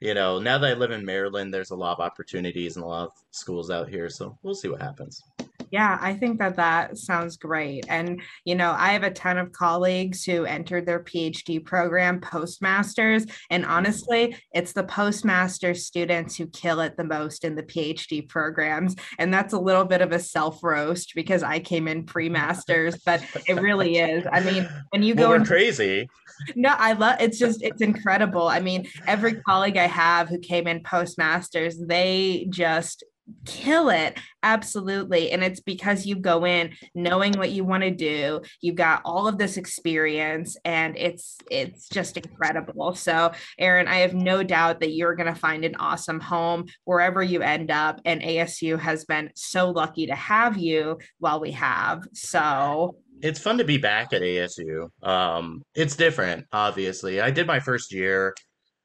[0.00, 2.88] you know, now that I live in Maryland, there's a lot of opportunities and a
[2.88, 4.08] lot of schools out here.
[4.08, 5.22] So we'll see what happens.
[5.70, 7.86] Yeah, I think that that sounds great.
[7.88, 13.24] And, you know, I have a ton of colleagues who entered their PhD program postmasters.
[13.50, 18.96] And honestly, it's the postmaster students who kill it the most in the PhD programs.
[19.18, 22.96] And that's a little bit of a self roast because I came in pre masters,
[23.06, 24.26] but it really is.
[24.30, 26.08] I mean, when you go in crazy.
[26.56, 28.48] No, I love it's just it's incredible.
[28.48, 33.04] I mean, every colleague I have who came in postmasters, they just
[33.44, 35.30] kill it absolutely.
[35.32, 39.28] And it's because you go in knowing what you want to do you've got all
[39.28, 42.94] of this experience and it's it's just incredible.
[42.94, 47.22] So aaron i have no doubt that you're going to find an awesome home wherever
[47.22, 52.02] you end up and asu has been so lucky to have you while we have.
[52.12, 57.20] So it's fun to be back at asu um, it's different obviously.
[57.20, 58.34] I did my first year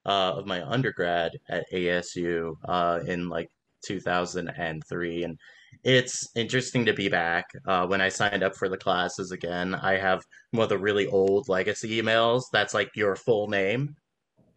[0.05, 3.49] uh, of my undergrad at ASU uh, in like
[3.86, 5.39] 2003 and
[5.84, 7.45] it's interesting to be back.
[7.67, 10.21] Uh, when i signed up for the classes again i have
[10.52, 13.95] one of the really old legacy emails that's like your full name.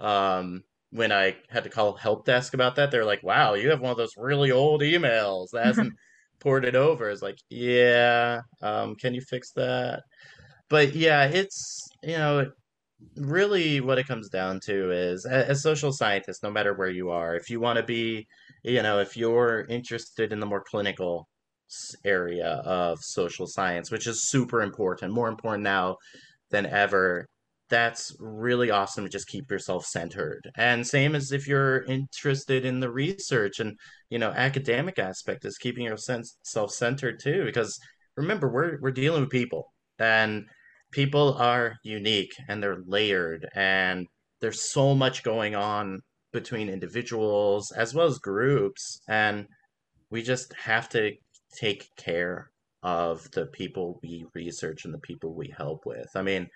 [0.00, 3.80] Um, when i had to call help desk about that they're like wow you have
[3.80, 5.92] one of those really old emails that hasn't
[6.40, 7.10] ported over.
[7.10, 10.02] It's like yeah um, can you fix that?
[10.68, 12.50] But yeah it's you know
[13.16, 17.36] really what it comes down to is as social scientists no matter where you are
[17.36, 18.26] if you want to be
[18.62, 21.28] you know, if you're interested in the more clinical
[22.04, 25.96] area of social science, which is super important, more important now
[26.50, 27.26] than ever,
[27.70, 30.50] that's really awesome to just keep yourself centered.
[30.56, 35.58] And same as if you're interested in the research and, you know, academic aspect is
[35.58, 37.78] keeping yourself self centered too, because
[38.16, 40.46] remember, we're, we're dealing with people and
[40.90, 44.06] people are unique and they're layered and
[44.40, 46.00] there's so much going on
[46.32, 49.00] between individuals as well as groups.
[49.08, 49.46] And
[50.10, 51.12] we just have to
[51.54, 52.50] take care
[52.82, 56.08] of the people we research and the people we help with.
[56.14, 56.48] I mean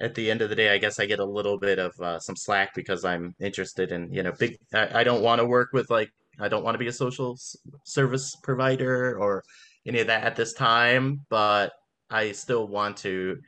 [0.00, 2.18] at the end of the day i guess i get a little bit of uh,
[2.18, 5.70] some slack because i'm interested in you know big i, I don't want to work
[5.72, 6.10] with like
[6.40, 7.36] i don't want to be a social
[7.84, 9.42] service provider or
[9.86, 11.72] any of that at this time but
[12.10, 13.38] i still want to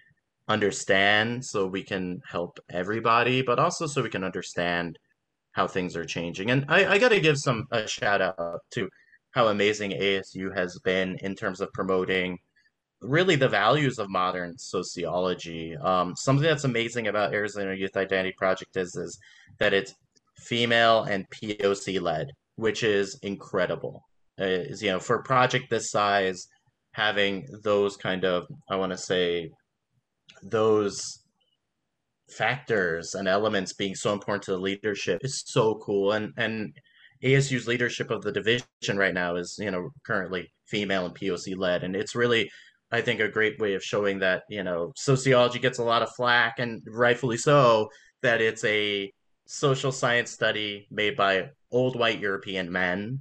[0.50, 4.98] understand so we can help everybody but also so we can understand
[5.52, 6.50] how things are changing.
[6.50, 8.88] And I, I got to give some a shout out to
[9.32, 12.38] how amazing ASU has been in terms of promoting
[13.00, 15.76] really the values of modern sociology.
[15.76, 19.18] Um, something that's amazing about Arizona Youth Identity Project is is
[19.58, 19.94] that it's
[20.36, 24.02] female and POC led, which is incredible.
[24.40, 26.46] Uh, is you know for a project this size,
[26.92, 29.50] having those kind of I want to say
[30.42, 31.20] those
[32.30, 36.72] factors and elements being so important to the leadership is so cool and and
[37.22, 41.84] ASU's leadership of the division right now is, you know, currently female and POC led.
[41.84, 42.50] And it's really,
[42.90, 46.14] I think, a great way of showing that, you know, sociology gets a lot of
[46.14, 47.88] flack and rightfully so,
[48.22, 49.12] that it's a
[49.46, 53.20] social science study made by old white European men.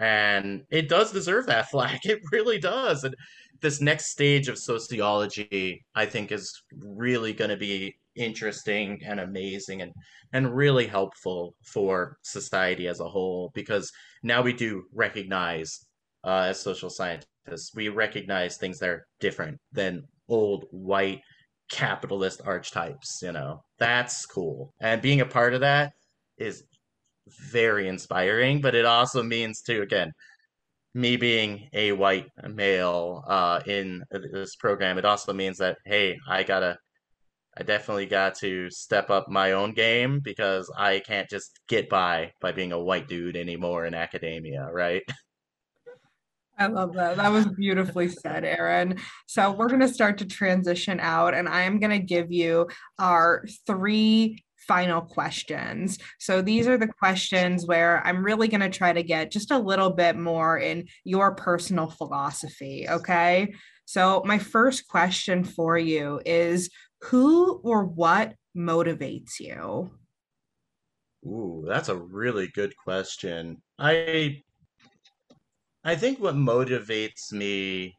[0.00, 2.06] And it does deserve that flack.
[2.06, 3.04] It really does.
[3.04, 3.14] And
[3.60, 9.82] this next stage of sociology, I think, is really going to be interesting and amazing
[9.82, 9.92] and
[10.32, 13.90] and really helpful for society as a whole because
[14.22, 15.86] now we do recognize
[16.24, 21.20] uh, as social scientists we recognize things that are different than old white
[21.70, 23.62] capitalist archetypes you know?
[23.78, 24.72] That's cool.
[24.80, 25.92] And being a part of that
[26.38, 26.62] is
[27.50, 30.12] very inspiring but it also means too again
[30.94, 36.42] me being a white male uh, in this program it also means that hey i
[36.42, 36.78] gotta
[37.56, 42.32] I definitely got to step up my own game because I can't just get by
[42.40, 45.02] by being a white dude anymore in academia, right?
[46.58, 47.16] I love that.
[47.16, 48.98] That was beautifully said, Aaron.
[49.26, 52.68] So we're to start to transition out, and I am to give you
[52.98, 55.98] our three final questions.
[56.18, 59.58] So these are the questions where I'm really going to try to get just a
[59.58, 62.86] little bit more in your personal philosophy.
[62.88, 63.54] Okay.
[63.86, 66.70] So, my first question for you is
[67.02, 69.90] who or what motivates you?
[71.26, 73.62] Ooh, that's a really good question.
[73.78, 74.42] I
[75.84, 77.94] I think what motivates me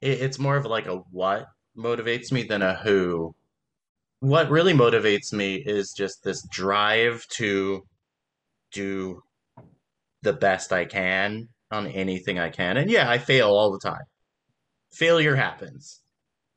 [0.00, 1.46] it, it's more of like a what
[1.76, 3.34] motivates me than a who.
[4.20, 7.82] What really motivates me is just this drive to
[8.72, 9.22] do
[10.22, 12.76] the best I can on anything I can.
[12.76, 14.02] And yeah, I fail all the time.
[14.92, 16.00] Failure happens.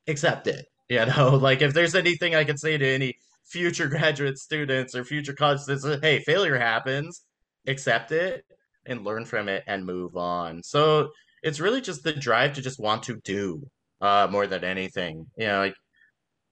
[0.07, 0.65] Accept it.
[0.91, 5.05] You know, like if there's anything I can say to any future graduate students or
[5.05, 7.21] future college students, hey, failure happens,
[7.65, 8.43] accept it
[8.85, 10.61] and learn from it and move on.
[10.63, 11.11] So
[11.43, 13.63] it's really just the drive to just want to do
[14.01, 15.27] uh, more than anything.
[15.37, 15.75] You know, like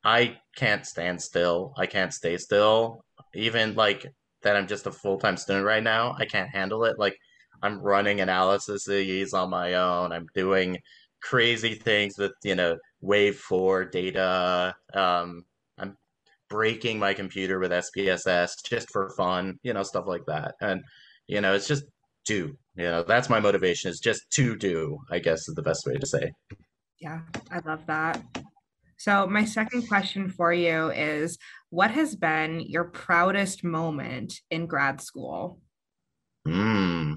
[0.03, 1.73] I can't stand still.
[1.77, 3.03] I can't stay still.
[3.33, 4.05] Even like
[4.43, 6.15] that I'm just a full time student right now.
[6.17, 6.97] I can't handle it.
[6.97, 7.17] Like
[7.61, 8.87] I'm running analysis
[9.33, 10.11] on my own.
[10.11, 10.77] I'm doing
[11.21, 14.73] crazy things with, you know, wave 4 data.
[14.93, 15.43] Um,
[15.77, 15.97] I'm
[16.49, 20.55] breaking my computer with SPSS just for fun, you know, stuff like that.
[20.61, 20.83] And,
[21.27, 21.83] you know, it's just
[22.25, 25.85] do, you know, that's my motivation is just to do, I guess is the best
[25.85, 26.31] way to say.
[26.99, 27.21] Yeah,
[27.51, 28.21] I love that.
[28.99, 31.37] So, my second question for you is
[31.71, 35.59] what has been your proudest moment in grad school?
[36.45, 37.13] Hmm.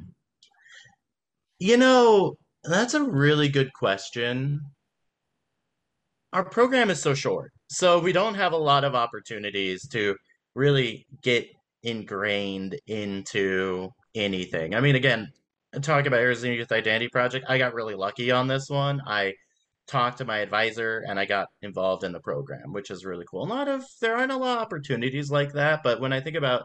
[1.58, 4.62] You know, that's a really good question
[6.32, 7.52] our program is so short.
[7.68, 10.16] So we don't have a lot of opportunities to
[10.54, 11.48] really get
[11.82, 14.74] ingrained into anything.
[14.74, 15.30] I mean, again,
[15.80, 19.00] talking about Arizona Youth Identity Project, I got really lucky on this one.
[19.06, 19.34] I
[19.88, 23.44] talked to my advisor and I got involved in the program, which is really cool.
[23.44, 26.36] A lot of there aren't a lot of opportunities like that, but when I think
[26.36, 26.64] about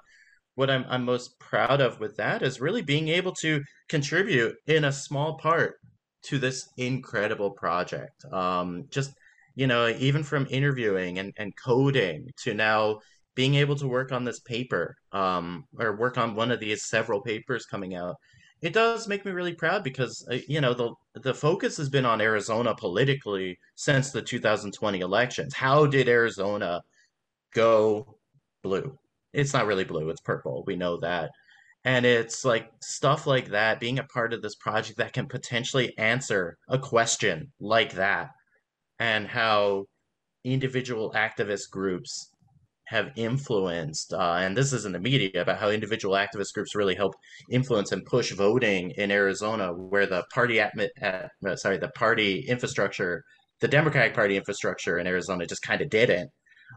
[0.55, 4.85] what I'm I'm most proud of with that is really being able to contribute in
[4.85, 5.75] a small part
[6.23, 8.25] to this incredible project.
[8.31, 9.13] Um, just
[9.55, 12.99] you know, even from interviewing and, and coding to now
[13.33, 17.21] being able to work on this paper um, or work on one of these several
[17.21, 18.15] papers coming out,
[18.61, 22.05] it does make me really proud because uh, you know the the focus has been
[22.05, 25.53] on Arizona politically since the 2020 elections.
[25.53, 26.81] How did Arizona
[27.53, 28.17] go
[28.63, 28.97] blue?
[29.33, 30.63] It's not really blue; it's purple.
[30.65, 31.31] We know that,
[31.85, 33.79] and it's like stuff like that.
[33.79, 38.31] Being a part of this project that can potentially answer a question like that
[38.99, 39.85] and how
[40.43, 42.31] individual activist groups
[42.87, 46.95] have influenced, uh, and this is in the media about how individual activist groups really
[46.95, 47.13] help
[47.51, 53.23] influence and push voting in Arizona, where the party atmi- uh, sorry the party infrastructure,
[53.59, 56.29] the Democratic Party infrastructure in Arizona just kind of didn't.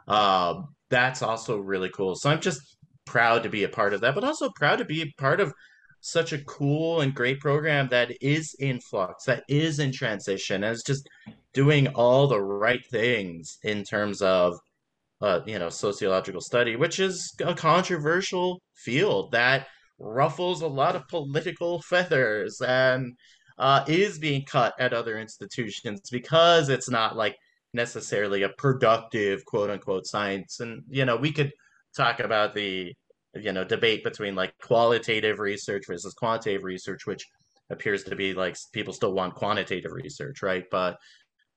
[0.09, 0.55] Uh,
[0.89, 2.17] that's also really cool.
[2.17, 2.61] So I'm just
[3.07, 5.53] proud to be a part of that, but also proud to be a part of
[6.01, 10.73] such a cool and great program that is in flux, that is in transition, and
[10.73, 11.09] it's just
[11.53, 14.59] doing all the right things in terms of
[15.21, 19.66] uh, you know sociological study, which is a controversial field that
[19.99, 23.14] ruffles a lot of political feathers and
[23.59, 27.37] uh, is being cut at other institutions because it's not like
[27.75, 30.61] necessarily a productive quote unquote science.
[30.61, 31.53] And you know we could
[31.97, 32.95] talk about the
[33.35, 37.27] you know debate between like qualitative research versus quantitative research which
[37.71, 40.99] appears to be like people still want quantitative research right but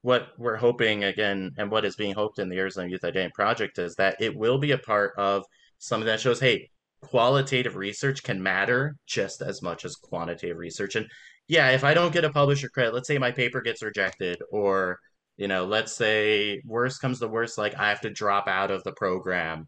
[0.04, 3.80] what we're hoping again and what is being hoped in the arizona youth identity project
[3.80, 5.44] is that it will be a part of
[5.80, 6.70] something that shows hey
[7.04, 10.96] qualitative research can matter just as much as quantitative research.
[10.96, 11.06] And
[11.48, 15.00] yeah, if I don't get a publisher credit, let's say my paper gets rejected, or
[15.38, 18.84] you know, let's say worst comes to worst, like I have to drop out of
[18.84, 19.68] the program.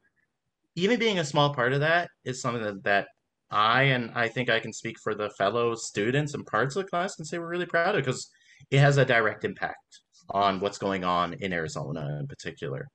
[0.75, 3.07] Even being a small part of that is something that, that
[3.51, 6.89] I and I think I can speak for the fellow students and parts of the
[6.89, 8.29] class and say we're really proud of because
[8.71, 12.87] it has a direct impact on what's going on in Arizona in particular.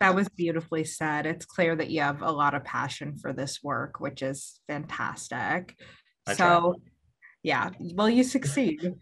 [0.00, 1.26] That was beautifully said.
[1.26, 5.76] It's clear that you have a lot of passion for this work, which is fantastic.
[6.26, 6.72] I so, try.
[7.42, 8.94] yeah, well, you succeed.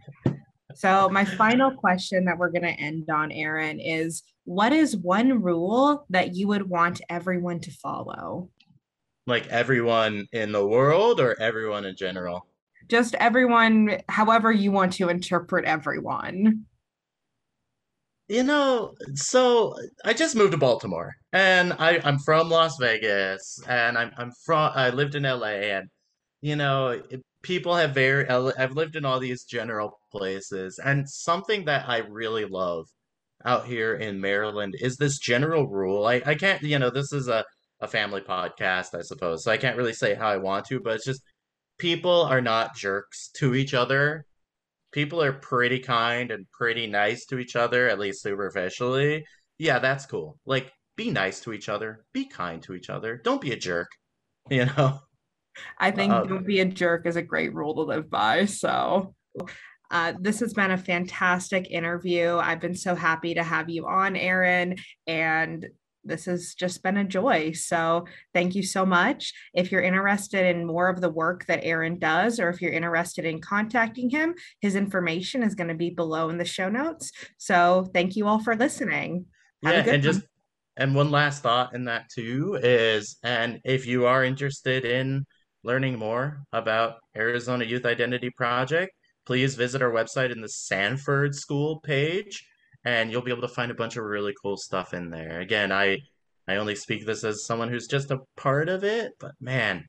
[0.75, 5.43] so, my final question that we're going to end on, Aaron, is what is one
[5.43, 8.51] rule that you would want everyone to follow?
[9.27, 12.47] Like everyone in the world or everyone in general?
[12.89, 16.65] Just everyone, however you want to interpret everyone.
[18.29, 23.99] You know, so I just moved to Baltimore, and I I'm from Las Vegas, and
[23.99, 25.89] I'm I'm from I lived in LA, and
[26.41, 27.03] you know,
[27.43, 32.45] people have very I've lived in all these general places, and something that I really
[32.47, 32.87] love
[33.45, 36.07] out here in Maryland is this general rule.
[36.07, 37.45] I I can't, you know, this is a
[37.81, 40.95] a family podcast, I suppose, so I can't really say how I want to, but
[40.97, 41.23] it's just
[41.79, 44.25] people are not jerks to each other
[44.93, 49.25] people are pretty kind and pretty nice to each other, at least superficially,
[49.59, 50.39] yeah, that's cool.
[50.47, 53.89] Like, be nice to each other, be kind to each other, don't be a jerk,
[54.51, 55.01] you know?
[55.79, 58.47] I think um, don't be a jerk is a great rule to live by.
[58.47, 59.15] So,
[59.91, 62.37] uh, this has been a fantastic interview.
[62.37, 64.77] I've been so happy to have you on, Aaron.
[65.07, 65.67] And
[66.05, 67.53] this has just been a joy.
[67.53, 69.33] So thank you so much.
[69.55, 73.25] If you're interested in more of the work that Aaron does, or if you're interested
[73.25, 77.13] in contacting him, his information is going to be below in the show notes.
[77.39, 79.27] So thank you all for listening.
[79.65, 80.13] Have yeah, and one.
[80.13, 80.23] just
[80.77, 85.27] and one last thought in that too is, and if you are interested in
[85.63, 88.93] learning more about Arizona Youth Identity Project,
[89.27, 92.45] please visit our website in the Sanford School page
[92.85, 95.41] and you'll be able to find a bunch of really cool stuff in there.
[95.41, 95.99] Again, I
[96.49, 99.85] I only speak this as someone who's just a part of it, but man,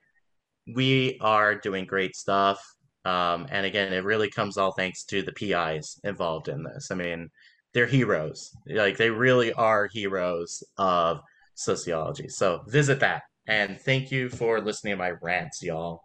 [0.73, 2.59] we are doing great stuff.
[3.05, 6.89] Um, and again, it really comes all thanks to the PIs involved in this.
[6.91, 7.29] I mean,
[7.73, 8.55] they're heroes.
[8.67, 11.21] Like they really are heroes of
[11.55, 12.29] sociology.
[12.29, 13.23] So visit that.
[13.47, 16.03] And thank you for listening to my rants, y'all.